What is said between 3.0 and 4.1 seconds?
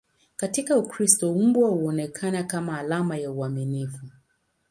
ya uaminifu.